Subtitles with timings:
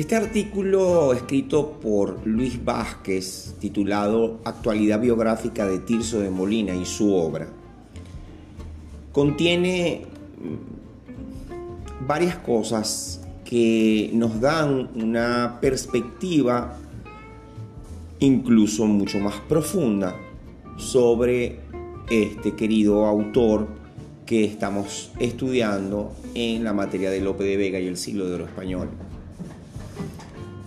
[0.00, 7.14] Este artículo escrito por Luis Vázquez, titulado Actualidad biográfica de Tirso de Molina y su
[7.14, 7.48] obra,
[9.12, 10.06] contiene
[10.38, 16.78] mm, varias cosas que nos dan una perspectiva
[18.20, 20.16] incluso mucho más profunda
[20.78, 21.60] sobre
[22.08, 23.68] este querido autor
[24.24, 28.44] que estamos estudiando en la materia de Lope de Vega y el siglo de oro
[28.46, 28.88] español.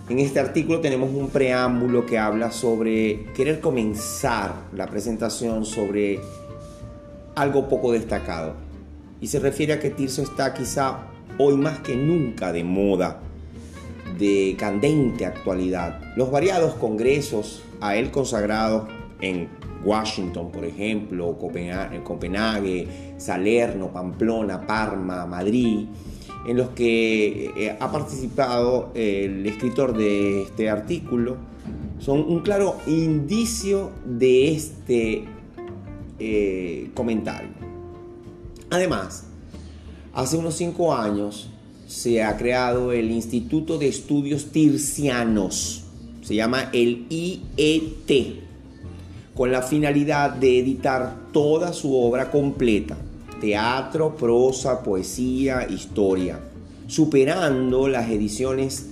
[0.06, 6.20] En este artículo tenemos un preámbulo que habla sobre querer comenzar la presentación sobre
[7.34, 8.52] algo poco destacado.
[9.22, 11.06] Y se refiere a que Tirso está quizá
[11.38, 13.20] hoy más que nunca de moda,
[14.18, 15.98] de candente actualidad.
[16.16, 18.86] Los variados congresos a él consagrados
[19.22, 19.48] en
[19.86, 25.86] Washington, por ejemplo, Copenhague, Salerno, Pamplona, Parma, Madrid,
[26.46, 31.36] en los que eh, ha participado el escritor de este artículo
[31.98, 35.24] son un claro indicio de este
[36.18, 37.50] eh, comentario.
[38.70, 39.24] Además,
[40.12, 41.50] hace unos cinco años
[41.86, 45.84] se ha creado el Instituto de Estudios Tirsianos,
[46.22, 48.42] se llama el IET,
[49.34, 52.96] con la finalidad de editar toda su obra completa
[53.44, 56.40] teatro, prosa, poesía, historia,
[56.86, 58.86] superando las ediciones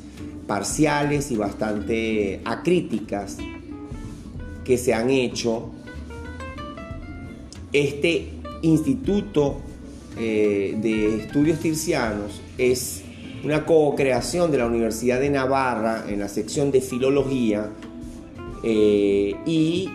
[0.47, 3.39] parciales y bastante acríticas
[4.63, 5.71] que se han hecho.
[7.73, 8.29] Este
[8.61, 9.57] Instituto
[10.19, 13.05] eh, de Estudios Tircianos es
[13.43, 17.71] una co-creación de la Universidad de Navarra en la sección de Filología
[18.63, 19.89] eh, y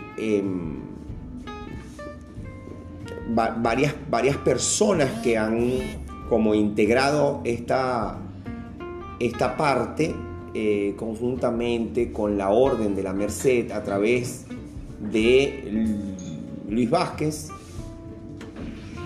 [3.37, 5.79] varias, varias personas que han
[6.27, 8.17] como integrado esta,
[9.19, 10.13] esta parte
[10.53, 14.45] eh, conjuntamente con la Orden de la Merced a través
[15.11, 16.15] de
[16.67, 17.49] Luis Vázquez,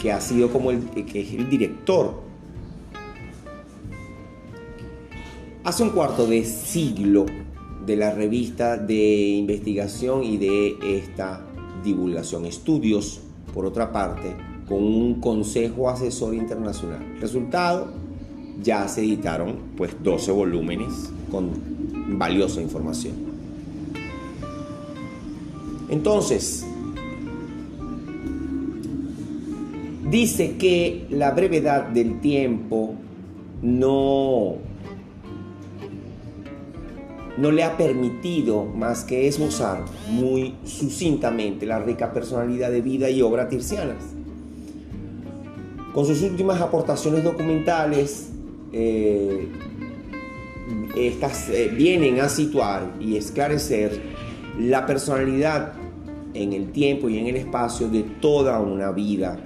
[0.02, 2.22] que ha sido como el, que es el director.
[5.64, 7.26] Hace un cuarto de siglo
[7.86, 11.46] de la revista de investigación y de esta
[11.84, 12.46] divulgación.
[12.46, 13.22] Estudios
[13.54, 14.36] por otra parte,
[14.68, 17.18] con un consejo asesor internacional.
[17.20, 17.88] Resultado,
[18.62, 21.50] ya se editaron pues 12 volúmenes con
[22.18, 23.16] valiosa información.
[25.90, 26.66] Entonces,
[30.10, 32.96] dice que la brevedad del tiempo
[33.62, 34.71] no
[37.38, 43.22] no le ha permitido más que esbozar muy sucintamente la rica personalidad de vida y
[43.22, 44.04] obra tircianas.
[45.94, 48.30] Con sus últimas aportaciones documentales,
[48.72, 49.48] eh,
[50.96, 54.00] estas eh, vienen a situar y esclarecer
[54.58, 55.74] la personalidad
[56.34, 59.38] en el tiempo y en el espacio de toda una vida.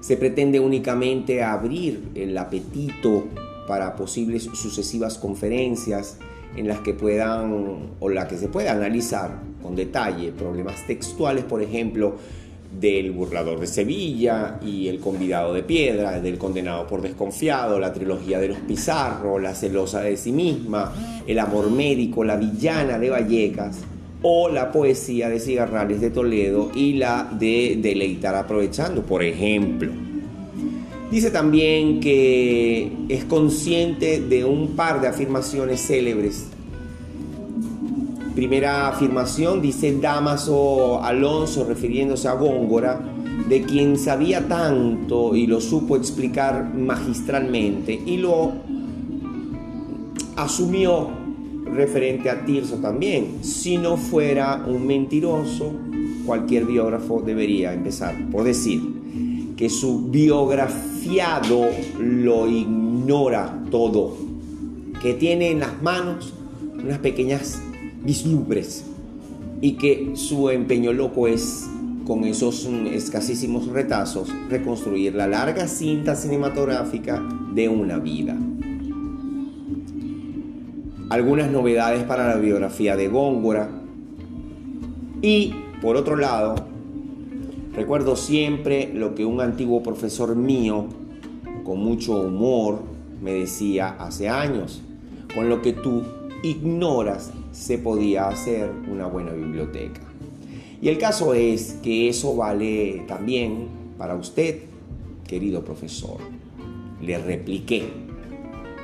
[0.00, 3.24] Se pretende únicamente abrir el apetito
[3.68, 6.16] para posibles sucesivas conferencias
[6.56, 11.62] en las que puedan o la que se pueda analizar con detalle problemas textuales, por
[11.62, 12.16] ejemplo,
[12.80, 18.38] del burlador de Sevilla y el convidado de piedra, del condenado por desconfiado, la trilogía
[18.38, 20.92] de los Pizarro, la celosa de sí misma,
[21.26, 23.78] el amor médico, la villana de Vallecas
[24.22, 30.07] o la poesía de Cigarrales de Toledo y la de Deleitar aprovechando, por ejemplo.
[31.10, 36.48] Dice también que es consciente de un par de afirmaciones célebres.
[38.34, 43.00] Primera afirmación dice Damaso Alonso refiriéndose a Góngora,
[43.48, 48.52] de quien sabía tanto y lo supo explicar magistralmente y lo
[50.36, 51.08] asumió
[51.64, 53.38] referente a Tirso también.
[53.40, 55.72] Si no fuera un mentiroso,
[56.26, 58.97] cualquier biógrafo debería empezar por decir
[59.58, 61.66] que su biografiado
[61.98, 64.16] lo ignora todo,
[65.02, 66.32] que tiene en las manos
[66.80, 67.60] unas pequeñas
[68.04, 68.84] vislumbres
[69.60, 71.68] y que su empeño loco es
[72.06, 77.20] con esos escasísimos retazos reconstruir la larga cinta cinematográfica
[77.52, 78.36] de una vida.
[81.10, 83.68] Algunas novedades para la biografía de Góngora
[85.20, 85.52] y,
[85.82, 86.77] por otro lado,
[87.78, 90.86] Recuerdo siempre lo que un antiguo profesor mío,
[91.62, 92.80] con mucho humor,
[93.22, 94.82] me decía hace años.
[95.32, 96.02] Con lo que tú
[96.42, 100.00] ignoras se podía hacer una buena biblioteca.
[100.82, 104.62] Y el caso es que eso vale también para usted,
[105.28, 106.18] querido profesor.
[107.00, 107.84] Le repliqué.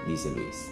[0.09, 0.71] dice Luis.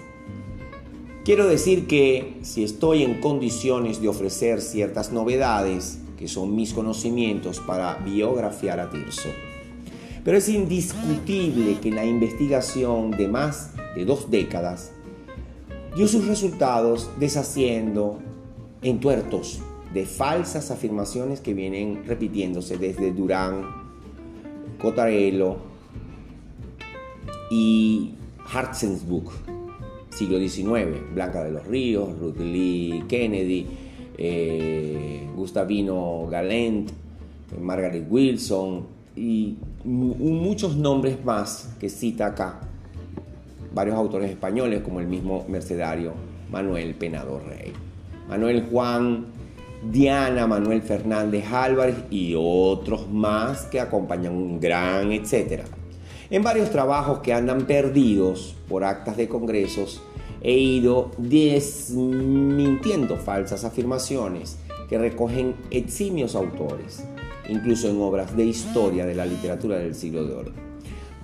[1.25, 7.59] Quiero decir que si estoy en condiciones de ofrecer ciertas novedades, que son mis conocimientos
[7.59, 9.29] para biografiar a Tirso,
[10.25, 14.93] pero es indiscutible que la investigación de más de dos décadas
[15.97, 18.21] dio sus resultados deshaciendo
[18.83, 19.59] entuertos
[19.93, 23.67] de falsas afirmaciones que vienen repitiéndose desde Durán,
[24.81, 25.57] Cotarello
[27.51, 28.13] y
[28.47, 29.33] Hartzensbuch,
[30.11, 33.81] siglo XIX, Blanca de los Ríos, Ruth Lee Kennedy,
[34.25, 36.91] eh, Gustavino Galent,
[37.61, 38.87] Margaret Wilson
[39.17, 42.61] y muchos nombres más que cita acá
[43.75, 46.13] varios autores españoles como el mismo mercedario
[46.51, 47.73] Manuel Penado Rey.
[48.29, 49.27] Manuel Juan
[49.91, 55.65] Diana, Manuel Fernández Álvarez y otros más que acompañan un gran etcétera.
[56.31, 60.01] En varios trabajos que andan perdidos por actas de congresos,
[60.43, 64.59] he ido desmintiendo falsas afirmaciones
[64.89, 67.05] que recogen eximios autores,
[67.49, 70.53] incluso en obras de historia de la literatura del siglo de oro.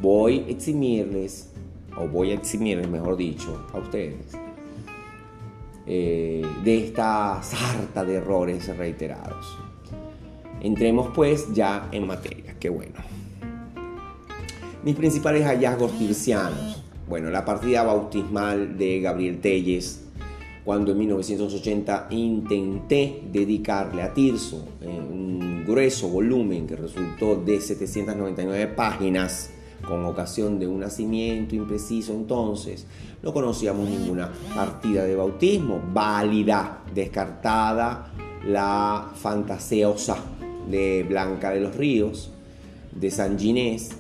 [0.00, 1.50] Voy a eximirles,
[1.96, 4.32] o voy a eximirles, mejor dicho, a ustedes,
[5.86, 9.58] eh, de esta sarta de errores reiterados.
[10.60, 12.94] Entremos pues ya en materia, qué bueno.
[14.84, 16.87] Mis principales hallazgos tircianos.
[17.08, 20.04] Bueno, la partida bautismal de Gabriel Telles,
[20.62, 29.48] cuando en 1980 intenté dedicarle a Tirso un grueso volumen que resultó de 799 páginas,
[29.86, 32.86] con ocasión de un nacimiento impreciso entonces,
[33.22, 38.12] no conocíamos ninguna partida de bautismo válida, descartada
[38.46, 40.18] la fantaseosa
[40.68, 42.32] de Blanca de los Ríos,
[42.92, 43.92] de San Ginés,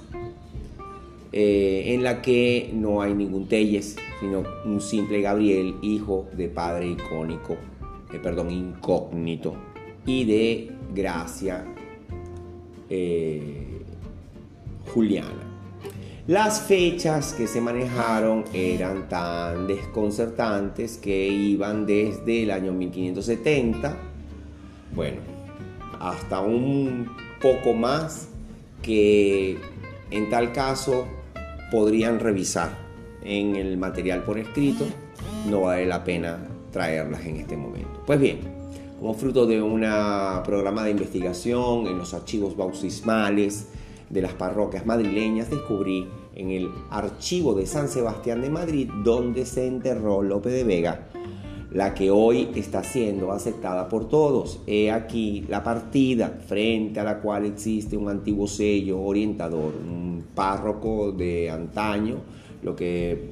[1.30, 6.88] eh, en la que no hay ningún Telles, sino un simple Gabriel, hijo de padre
[6.88, 7.56] icónico,
[8.12, 9.54] eh, perdón, incógnito,
[10.06, 11.66] y de Gracia
[12.88, 13.82] eh,
[14.94, 15.44] Juliana.
[16.26, 23.96] Las fechas que se manejaron eran tan desconcertantes que iban desde el año 1570,
[24.94, 25.18] bueno,
[26.00, 27.10] hasta un
[27.40, 28.28] poco más
[28.82, 29.58] que
[30.10, 31.06] en tal caso
[31.70, 32.70] podrían revisar
[33.22, 34.86] en el material por escrito,
[35.48, 36.38] no vale la pena
[36.70, 38.02] traerlas en este momento.
[38.06, 38.40] Pues bien,
[38.98, 39.80] como fruto de un
[40.44, 43.68] programa de investigación en los archivos bautismales,
[44.10, 49.66] de las parroquias madrileñas, descubrí en el archivo de San Sebastián de Madrid donde se
[49.66, 51.08] enterró Lope de Vega,
[51.72, 54.60] la que hoy está siendo aceptada por todos.
[54.66, 61.12] He aquí la partida frente a la cual existe un antiguo sello orientador, un párroco
[61.12, 62.16] de antaño,
[62.62, 63.30] lo que,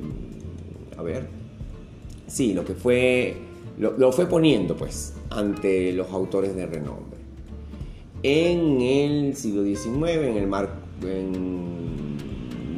[0.97, 1.29] a ver,
[2.27, 3.37] sí, lo que fue,
[3.79, 7.17] lo, fue poniendo pues ante los autores de renombre
[8.23, 10.69] en el siglo XIX, en el mar,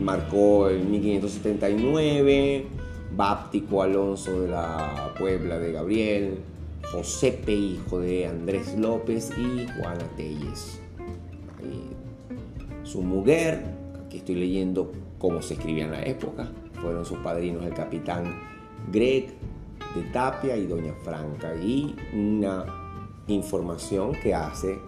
[0.01, 2.67] marcó el 1579,
[3.17, 6.39] Báptico Alonso de la Puebla de Gabriel,
[6.93, 10.81] Josepe, hijo de Andrés López y Juana Telles.
[12.85, 13.63] Su mujer,
[14.07, 16.49] aquí estoy leyendo cómo se escribía en la época,
[16.81, 18.41] fueron sus padrinos el capitán
[18.91, 19.35] Greg
[19.95, 22.65] de Tapia y Doña Franca, y una
[23.27, 24.79] información que hace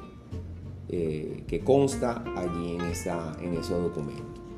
[0.88, 4.49] eh, que consta allí en, esa, en esos documentos.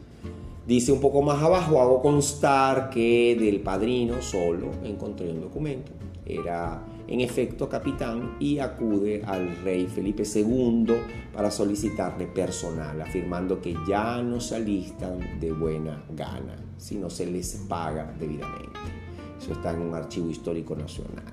[0.66, 5.90] Dice un poco más abajo, hago constar que del padrino solo encontré un documento.
[6.24, 10.94] Era en efecto capitán y acude al rey Felipe II
[11.34, 17.26] para solicitarle personal, afirmando que ya no se alistan de buena gana, si no se
[17.26, 18.78] les paga debidamente.
[19.40, 21.24] Eso está en un archivo histórico nacional.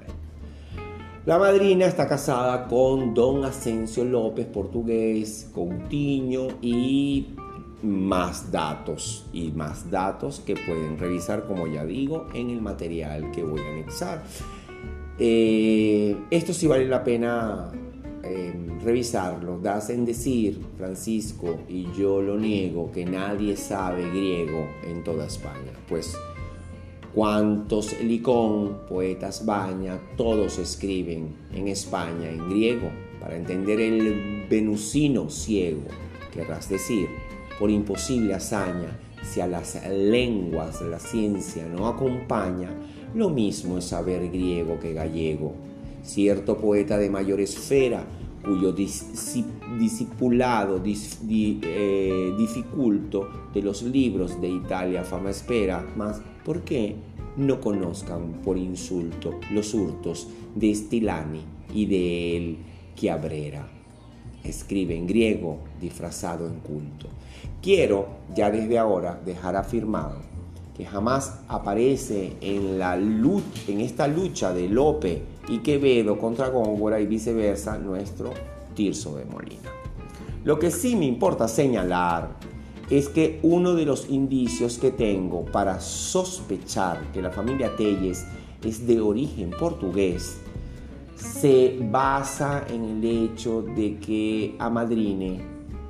[1.25, 7.27] La madrina está casada con don Asensio López, portugués, Coutinho y
[7.81, 13.43] más datos y más datos que pueden revisar, como ya digo, en el material que
[13.43, 14.23] voy a anexar.
[15.17, 17.71] Eh, esto sí vale la pena
[18.23, 19.59] eh, revisarlo.
[19.59, 25.71] Das en decir, Francisco, y yo lo niego, que nadie sabe griego en toda España.
[25.87, 26.15] Pues
[27.13, 35.81] Cuantos Licón, poetas Baña, todos escriben en España en griego para entender el venusino ciego,
[36.31, 37.09] querrás decir,
[37.59, 42.71] por imposible hazaña, si a las lenguas la ciencia no acompaña,
[43.13, 45.53] lo mismo es saber griego que gallego.
[46.01, 48.05] Cierto poeta de mayor esfera,
[48.43, 56.95] cuyo discipulado eh, dificulto de los libros de Italia fama espera, mas ¿por qué
[57.35, 61.41] no conozcan por insulto los hurtos de Stilani
[61.73, 62.57] y de el
[62.95, 63.78] Chiabrera.
[64.43, 67.07] Escribe en griego disfrazado en culto.
[67.61, 70.29] Quiero ya desde ahora dejar afirmado
[70.79, 72.79] que jamás aparece en,
[73.81, 78.31] esta lucha de Lope y Quevedo contra Góngora y viceversa nuestro
[78.75, 79.69] Tirso de Molina.
[80.45, 82.29] Lo que sí me importa señalar
[82.89, 88.25] es que uno de los indicios que tengo para sospechar que la familia Telles
[88.63, 90.37] es de origen portugués
[91.19, 95.41] se basa en el hecho de que amadrine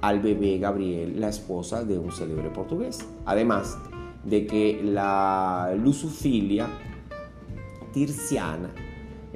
[0.01, 3.05] al bebé Gabriel, la esposa de un célebre portugués.
[3.25, 3.77] Además,
[4.23, 6.67] de que la lusofilia
[7.93, 8.71] tirsiana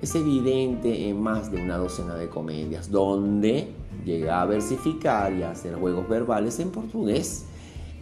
[0.01, 3.69] es evidente en más de una docena de comedias, donde
[4.03, 7.45] llega a versificar y a hacer juegos verbales en portugués.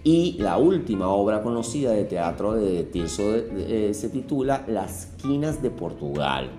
[0.04, 5.70] Y la última obra conocida de teatro de Tirso eh, se titula Las Quinas de
[5.70, 6.50] Portugal,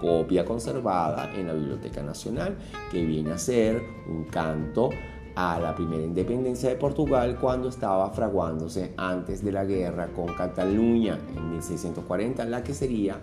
[0.00, 2.56] copia conservada en la Biblioteca Nacional,
[2.90, 4.90] que viene a ser un canto
[5.34, 11.18] a la primera independencia de Portugal cuando estaba fraguándose antes de la guerra con Cataluña
[11.36, 13.18] en 1640, la que sería,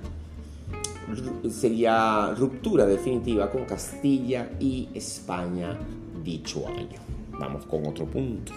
[1.50, 5.78] sería ruptura definitiva con Castilla y España
[6.24, 7.00] dicho año.
[7.40, 8.54] Vamos con otro punto.